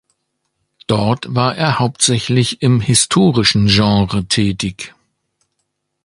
[0.87, 4.95] Dort war er hauptsächlich im historischen Genre tätig.